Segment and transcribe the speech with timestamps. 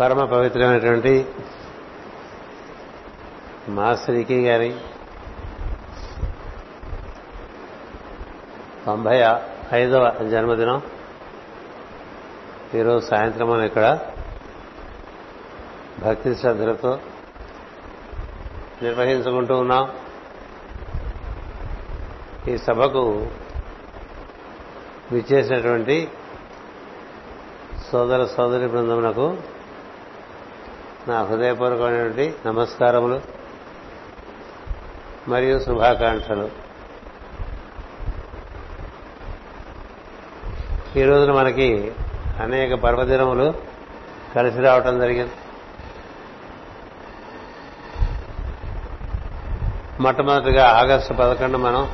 [0.00, 1.26] పరమ పవిత్రమైనటువంటి
[3.68, 4.74] మాస్టరికి గారి
[8.86, 9.24] తొంభై
[9.72, 10.82] ఐదవ జన్మదినం.
[12.74, 13.98] ఈరోజు సాయంత్రం మనం ఇక్కడ
[16.02, 16.98] భక్తి శ్రద్ధలతో
[18.82, 19.92] నిర్వహించుకుంటూ ఉన్నాం.
[22.48, 23.30] ఈ సభకు
[25.12, 26.08] విచ్చేసినటువంటి
[27.92, 29.36] సోదర సోదరి బృందమునకు
[31.08, 33.20] నా హృదయపూర్వకమైనటువంటి నమస్కారములు
[35.28, 36.50] మరియు శుభాకాంక్షలు.
[40.98, 41.92] ఈ రోజున మనకి
[42.40, 43.54] అనేక పర్వదినములు
[44.36, 45.32] కలిసి రావటం జరిగింది.
[50.00, 51.88] మొట్టమొదటిగా ఆగస్టు పదకొండు మనం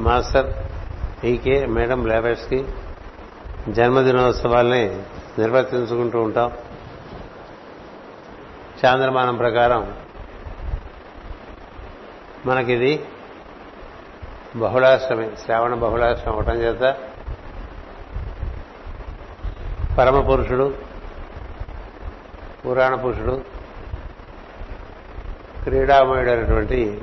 [0.00, 0.52] మాస్టర్
[1.24, 2.64] ఈకే మేడం లేబర్స్కి
[3.68, 5.02] జన్మదినోత్సవాల్ని
[5.38, 6.52] నిర్వర్తించుకుంటూ ఉంటాం.
[8.84, 9.96] చాంద్రమానం ప్రకారం
[12.46, 13.04] మనకిది
[14.56, 16.96] బహుళాష్టమి శ్రావణ బహుళాష్టమి అవటం చేత
[19.98, 20.74] పరమ పురుషుడు
[22.66, 23.44] పురాణ పురుషుడు
[25.62, 27.00] క్రీడామయుడైనటువంటి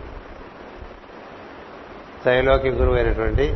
[2.21, 3.53] త్రైలోకి గురువు అయినటువంటి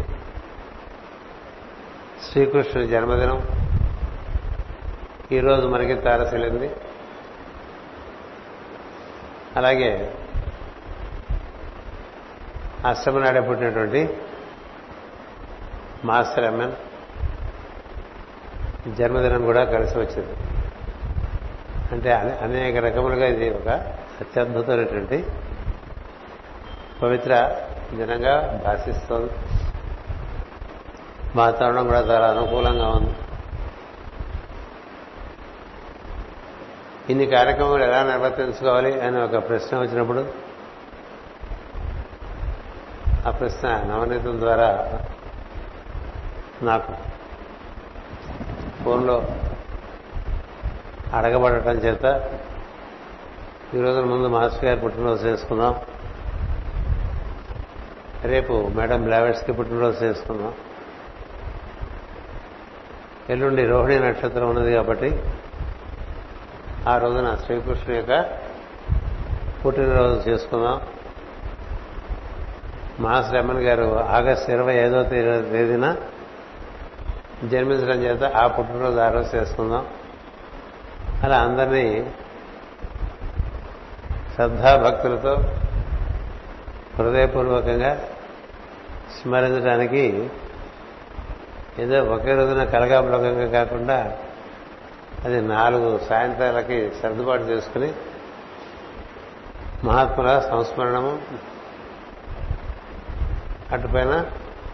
[2.35, 3.47] శ్రీకృష్ణుడి జన్మదినం.
[5.31, 6.75] ఈరోజు మనకి తారసిల్లింది.
[9.55, 10.13] అలాగే
[12.87, 14.17] అష్టమి నాడే పుట్టినటువంటి
[16.05, 16.75] మాస్టర్ ఎంఎన్
[18.95, 20.35] జన్మదినం కూడా కలిసి వచ్చింది.
[21.91, 23.69] అంటే అనేక రకములుగా ఇది ఒక
[24.21, 25.25] అత్యద్భుతమైనటువంటి
[27.01, 27.55] పవిత్ర
[27.93, 29.31] దినంగా భాషిస్తోంది.
[31.35, 33.13] వాతావరణం కూడా చాలా అనుకూలంగా ఉంది.
[37.09, 40.33] ఇన్ని కార్యక్రమాలు ఎలా నిర్వర్తించుకోవాలి అని ఒక ప్రశ్న వచ్చినప్పుడు
[43.27, 44.99] ఆ ప్రశ్న నవనీతం ద్వారా
[46.61, 46.93] నాకు
[48.83, 49.27] ఫోన్లో
[51.13, 52.31] అడగబడటం చేత
[53.73, 55.79] ఈ రోజున ముందు మాస్టర్ గారు పుట్టినరోజు చేసుకుందాం.
[58.23, 60.53] రేపు మేడం బ్లావెట్స్కి పుట్టినరోజు చేసుకుందాం.
[63.29, 65.19] ఎల్లుండి రోహిణి నక్షత్రం ఉన్నది కాబట్టి
[66.87, 68.39] ఆ రోజున శ్రీకృష్ణుని యొక్క
[69.65, 70.81] పుట్టినరోజు చేసుకుందాం.
[72.99, 75.95] మాస్ రమణ్ గారు ఆగస్టు ఇరవై ఐదో తేదీన
[77.43, 79.87] జన్మించడం చేత ఆ పుట్టినరోజు ఆ రోజు చేసుకుందాం.
[81.23, 82.13] అలా అందరినీ
[84.35, 85.35] శ్రద్ధాభక్తులతో
[86.99, 88.01] హృదయపూర్వకంగా
[89.21, 90.29] స్మరించడానికి
[91.79, 94.17] ఏదో ఒకే రోజున కలగాపులకంగా కాకుండా
[95.25, 97.93] అది నాలుగు సాయంత్రాలకి సర్దుబాటు చేసుకుని
[99.83, 101.19] మహాత్ముల సంస్మరణము
[103.71, 104.25] అటుపైన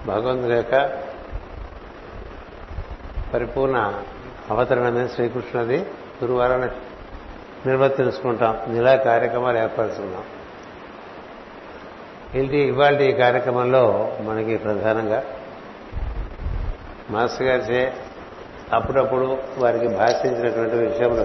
[0.08, 0.76] భగవంతుడి యొక్క
[3.34, 3.94] పరిపూర్ణ
[4.50, 5.80] అవతరణమే శ్రీకృష్ణుది
[6.24, 6.68] గురువారాన్ని
[7.68, 10.24] నిర్వర్తించుకుంటాం ఇలా కార్యక్రమాలు ఏర్పరుచుకున్నాం
[12.36, 13.84] ఇంటి ఇవాళ ఈ కార్యక్రమంలో
[14.22, 15.24] మనకి ప్రధానంగా
[17.12, 17.94] మాస్టర్ గారిచే
[18.74, 21.24] అప్పుడప్పుడు వారికి భాషించినటువంటి విషయంలో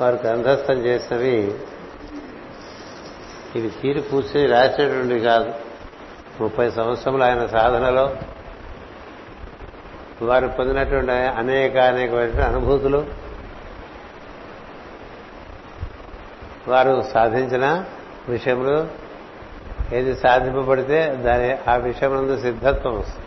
[0.00, 1.54] వారు గ్రంథస్థం చేసినవి
[3.56, 5.52] ఇవి తీరి కూర్చొని రాసేటువంటి కాదు.
[6.40, 8.16] ముప్పై సంవత్సరములు ఆయన సాధనలో
[10.22, 13.06] వారు పొందినటువంటి అనేక అనేకమైన అనుభూతులు
[16.68, 17.84] వారు సాధించిన
[18.28, 18.86] విషయంలో
[19.92, 23.26] ఏది సాధింపబడితే దాని ఆ విషయం నందు సిద్ధత్వం వస్తుంది.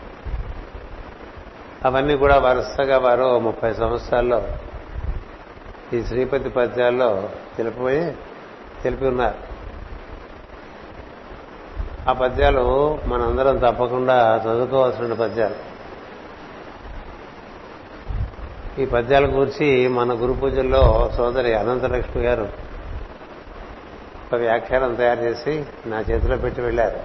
[1.86, 4.42] అవన్నీ కూడా వరుసగా వారు ముప్పై సంవత్సరాల్లో
[5.94, 8.16] ఈ శ్రీపతి పద్యాల్లో తెలిపిపోయి
[8.84, 9.38] తెలిపి ఉన్నారు.
[12.10, 15.56] ఆ పద్యాలు మనందరం తప్పకుండా చదువుకోవాల్సిన పద్యాలు.
[18.82, 22.50] ఈ పద్యాల గురించి మన గురు పూజల్లో సోదరి అనంతలక్ష్మి గారు
[24.28, 27.00] ఒక వ్యాఖ్యానం తయారు చేసి నా చేతిలో పెట్టి వెళ్ళారు.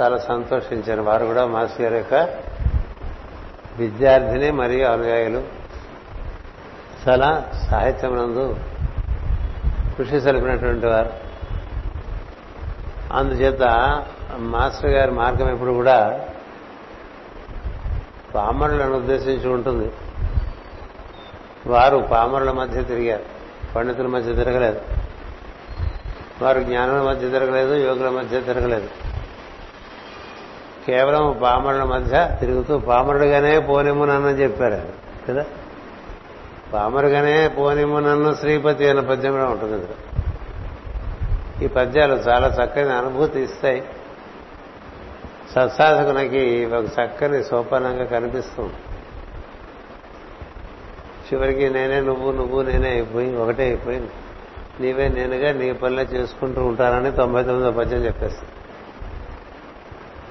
[0.00, 2.53] చాలా సంతోషించాను వారు కూడా మాస్టర్ గారి యొక్క
[3.76, 5.44] విద్యార్థిని మరియు అనుయాయులు
[7.08, 8.56] చాలా సాహిత్యం నందు
[9.98, 11.10] కృషి సలిపినటువంటి వారు.
[13.12, 13.62] అందుచేత
[14.36, 16.28] మాస్టర్ గారి మార్గం ఎప్పుడు కూడా
[18.34, 19.92] పామరులను ఉద్దేశించి ఉంటుంది.
[21.66, 23.24] వారు పామరుల మధ్య తిరిగారు.
[23.76, 24.80] పండితుల మధ్య తిరగలేదు.
[26.42, 29.13] వారు జ్ఞానుల మధ్య తిరగలేదు యోగుల మధ్య తిరగలేదు.
[30.86, 34.82] కేవలం పామరుల మధ్య తిరుగుతూ పామరుడుగానే పోనిము నన్ను చెప్పారు
[35.28, 35.44] కదా?
[36.72, 40.20] పామరుగానే పోనిము నన్ను శ్రీపతి అనే పద్యం కూడా ఉంటుంది ఇందులో.
[41.64, 43.84] ఈ పద్యాలు చాలా చక్కని అనుభూతి ఇస్తాయి.
[45.54, 48.72] సత్సాధకునికి ఒక చక్కని సోపానంగా కనిపిస్తుంది.
[51.24, 54.10] చివరికి నేనే నువ్వు నువ్వు నేనే అయిపోయి ఒకటే అయిపోయింది.
[54.80, 58.53] నీవే నేనుగా నీ పనిలో చేసుకుంటూ ఉంటానని తొంభై తొమ్మిదో పద్యం చెప్పేస్తాను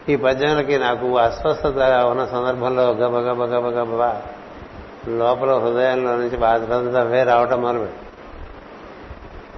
[0.10, 4.14] ఈ పద్యాలకి నాకు అస్వస్థత ఉన్న సందర్భంలో గబ గబ గబ గబ
[5.08, 8.04] లోపల హృదయంలో నుంచి బాధలంతా అవే రావటం మొదలుపెట్టి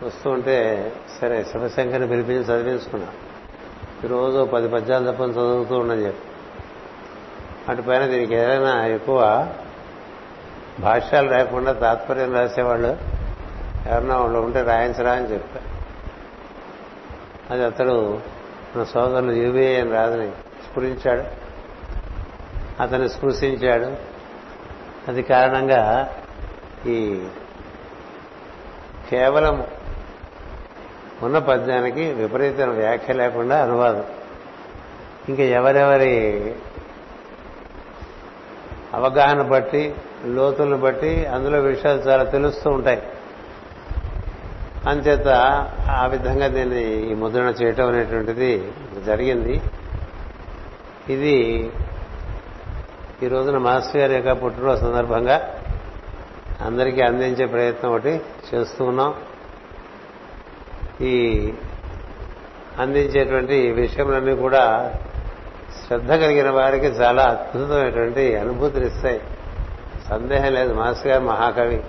[0.05, 3.07] వస్తూ ఉంటే సరే శివశంకర్ని పిలిపించి చదివించుకున్నా.
[4.07, 6.27] రోజు పది పద్యాలు తప్పని చదువుతూ ఉండని చెప్పి.
[7.71, 9.47] అటుపైన దీనికి ఏదైనా ఎక్కువ
[10.79, 12.97] భాష్యాలు రాయకుండా తాత్పర్యం రాసేవాళ్ళు
[13.87, 15.75] ఎవరన్నా వాళ్ళు ఉంటే రాయించరా అని చెప్పారు
[17.53, 18.19] అది అతడు
[18.75, 21.23] మన సోదరులు యువే అని రాదని స్ఫురించాడు.
[22.81, 23.95] అతన్ని స్పృశించాడు.
[25.11, 26.15] అది కారణంగా
[26.87, 27.27] ఈ
[29.09, 29.67] కేవలం
[31.23, 34.03] ఉన్న పద్యానికి విపరీతమైన వ్యాఖ్య లేకుండా అనువాదం.
[35.29, 36.55] ఇంకా ఎవరెవరి
[38.93, 39.95] అవగాహన బట్టి
[40.25, 43.03] లోతులను బట్టి అందులో విషయాలు చాలా తెలుస్తూ ఉంటాయి.
[44.87, 45.27] అంచేత
[45.91, 48.71] ఆ విధంగా దీన్ని ఈ ముద్రణ చేయటం అనేటువంటిది
[49.05, 49.61] జరిగింది.
[51.09, 51.35] ఇది
[53.23, 55.37] ఈ రోజున మాస్టర్ గారి యొక్క పుట్టినరోజు సందర్భంగా
[56.61, 58.21] అందరికీ అందించే ప్రయత్నం ఒకటి
[58.53, 59.13] చేస్తూ ఉన్నాం.
[61.01, 61.15] ఈ
[62.79, 64.93] అందించేటువంటి విషయంలన్నీ కూడా
[65.87, 69.21] శ్రద్ధ కలిగిన వారికి చాలా అద్భుతమైనటువంటి అనుభూతిని ఇస్తాయి.
[70.09, 71.83] సందేహం లేదు మాస్టర్ గారు మహాకవి.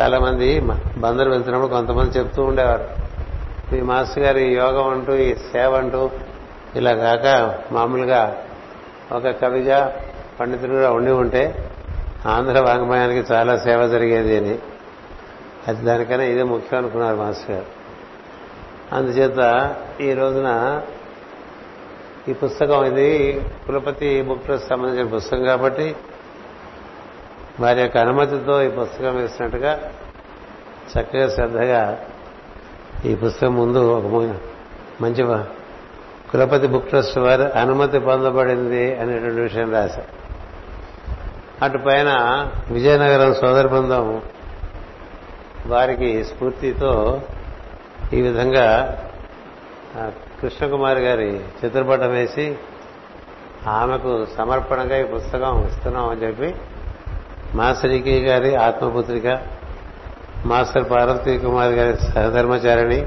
[0.00, 0.60] చాలా మంది
[0.98, 2.88] బందరు వెళ్తున్నప్పుడు కొంతమంది చెప్తూ ఉండేవారు.
[3.72, 6.10] మీ మాస్టర్ గారి యోగం అంటూ ఈ సేవ అంటూ
[6.76, 8.36] ఇలా కాక మామూలుగా
[9.12, 9.96] ఒక కవిగా
[10.40, 11.70] పండితుడుగా ఉండి ఉంటే
[12.26, 14.58] ఆంధ్ర వాంగ్మయానికి చాలా సేవ జరిగేది అని.
[15.68, 17.66] అది దానికన్నా ఇదే ముఖ్యం అనుకున్నారు మాస్టర్ గారు.
[18.92, 20.80] అందుచేత ఈ రోజున
[22.28, 25.96] ఈ పుస్తకం ఇది కులపతి బుక్ ట్రస్ట్ సంబంధించిన పుస్తకం కాబట్టి
[27.60, 29.90] వారి యొక్క అనుమతితో ఈ పుస్తకం వేసినట్టుగా
[30.92, 31.98] చక్కగా శ్రద్ధగా
[33.04, 34.38] ఈ పుస్తకం ముందు ఒక
[35.02, 35.24] మంచి
[36.30, 40.24] కులపతి బుక్ ట్రస్ట్ వారి అనుమతి పొందబడింది అనేటువంటి విషయం రాశారు.
[41.64, 42.10] అటు పైన
[42.70, 44.22] విజయనగరం సోదర బృందం
[45.66, 47.22] వారికి స్ఫూర్తితో
[48.12, 48.98] ఈ విధంగా
[50.42, 52.56] కృష్ణకుమారి గారి చిత్రపటం వేసి
[53.68, 56.54] ఆమెకు సమర్పణగా ఈ పుస్తకం ఇస్తున్నామని చెప్పి
[57.54, 59.40] మాస్టరికి గారి ఆత్మపుత్రిక
[60.46, 63.06] మాస్టర్ పార్వతీ కుమార్ గారి సహధర్మచారిణి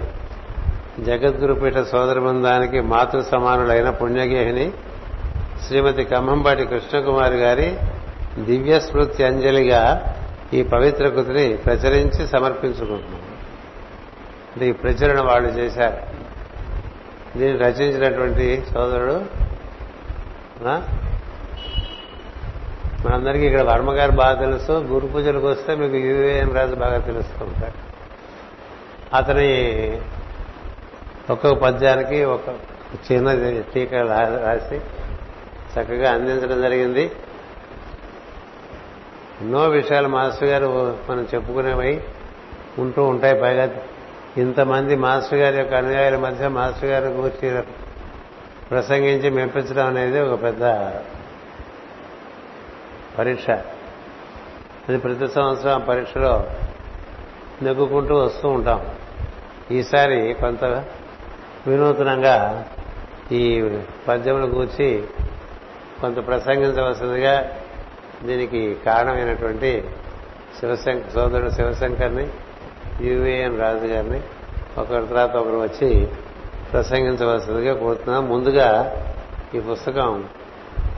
[1.03, 4.71] జగద్గురుపీఠ సోదర బృందానికి మాతృ సమానులైన పుణ్యగేహిని
[5.67, 7.77] శ్రీమతి కమ్మంపాటి కృష్ణకుమారి గారి
[8.39, 10.15] దివ్య స్మృతి అంజలిగా
[10.53, 13.23] ఈ పవిత్ర కృతిని ప్రచురించి సమర్పించుకుంటున్నాం.
[14.63, 15.97] ఈ ప్రచురణ వాళ్ళు చేశారు.
[17.38, 19.21] దీన్ని రచించినటువంటి సోదరుడు
[23.07, 24.71] మనందరికీ ఇక్కడ వర్మగారు బాగా తెలుసు.
[24.71, 27.77] గురు పూజలకు వస్తే మీకు యుఏఎన్ రాజు బాగా తెలుస్తూ ఉంటాడు
[29.15, 29.51] అతని
[31.30, 32.48] ఒక్కొక్క పద్యానికి ఒక
[33.12, 34.01] చిన్న టీకా
[34.45, 34.77] రాసి
[35.74, 37.12] చక్కగా అందించడం జరిగింది.
[39.41, 42.01] ఎన్నో విషయాలు మాస్టర్ గారు మనం చెప్పుకునేవి
[42.79, 43.41] ఉంటూ ఉంటాయి.
[43.41, 43.65] పైగా
[44.38, 47.62] ఇంతమంది మాస్టర్ గారి యొక్క అనుయాయుల మధ్య మాస్టర్ గారి గురించి
[48.72, 50.63] ప్రసంగించి మెప్పించడం అనేది ఒక పెద్ద
[53.17, 53.50] పరీక్ష.
[54.89, 56.47] అది ప్రతి సంవత్సరం ఆ పరీక్షలో
[57.62, 58.91] నెగ్గుకుంటూ వస్తూ ఉంటాం.
[59.71, 60.65] ఈసారి కొంత
[61.67, 62.65] వినూతనంగా
[63.31, 63.69] ఈ
[64.07, 65.03] పద్యముల గూర్చి
[66.01, 67.51] కొంత ప్రసంగించవలసిందిగా
[68.24, 69.83] దీనికి కారణమైనటువంటి
[70.59, 72.27] శివశంక సోదరుడు శివశంకర్ని
[73.01, 74.21] యుఏఎన్ రాజు గారిని
[74.77, 76.07] ఒకరి తర్వాత ఒకరు వచ్చి
[76.71, 78.29] ప్రసంగించవలసిందిగా కోరుతున్నాం.
[78.29, 78.95] ముందుగా
[79.55, 80.29] ఈ పుస్తకం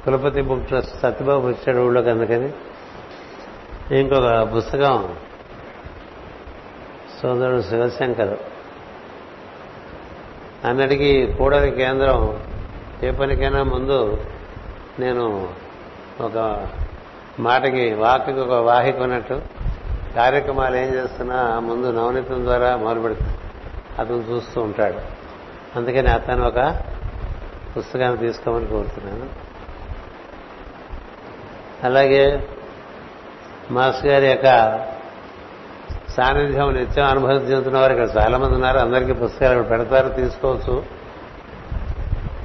[0.05, 2.53] కులపతి బుక్ ట్రస్ట్ సత్యబాబు వచ్చాడు ఊళ్ళోకి అందుకని.
[3.99, 5.15] ఇంకొక పుస్తకం
[7.21, 8.37] సోదరుడు శివశంకర్.
[10.65, 12.43] అన్నటికీ కూడలి కేంద్రం
[13.03, 14.23] ఏ పనికైనా ముందు
[14.99, 15.49] నేను
[16.21, 16.67] ఒక
[17.39, 19.41] మాటకి వాక్కి ఒక వాహిక ఉన్నట్టు
[20.15, 23.15] కార్యక్రమాలు ఏం చేస్తున్నా ముందు నవనీతం ద్వారా మొదలు
[23.99, 24.99] అతను చూస్తూ ఉంటాడు.
[25.75, 26.81] అందుకని అతను ఒక
[27.77, 29.48] పుస్తకాన్ని తీసుకోమని కోరుతున్నాను.
[31.83, 32.47] అలాగే
[33.71, 34.47] మాస్ గారి యొక్క
[36.17, 38.77] సాన్నిధ్యం నిత్యం అనుభవం చెందుతున్న వారు ఇక్కడ చాలా మంది ఉన్నారు.
[38.77, 40.83] అందరికీ పుస్తకాలు పెడతారు తీసుకోవచ్చు.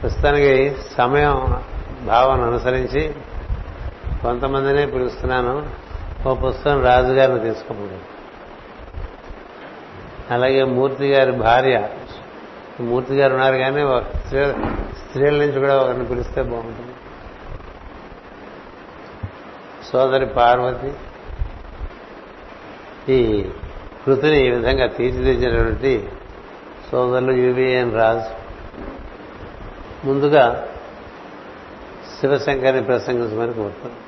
[0.02, 1.62] ప్రస్తుతానికి సమయం
[2.06, 3.14] భావన అనుసరించి
[4.22, 5.66] కొంతమందినే పిలుస్తున్నాను.
[6.28, 7.98] ఓ పుస్తకం రాజుగారిని తీసుకోకూడదు
[10.30, 11.88] అలాగే మూర్తి గారి భార్య
[12.80, 14.02] మూర్తి గారు ఉన్నారు కానీ ఒక
[15.02, 16.94] స్త్రీల నుంచి కూడా ఒకరిని పిలిస్తే బాగుంటుంది.
[19.92, 20.92] సోదరి పార్వతి
[23.12, 23.44] ఈ
[24.06, 26.08] కృతిని ఈ విధంగా తీర్చిదిద్దినటువంటి
[26.90, 28.44] సోదరులు యువిఎన్ రాజు.
[30.06, 30.68] ముందుగా
[32.20, 34.03] శివశంకర్ని ప్రసంగించమని కోరుతాను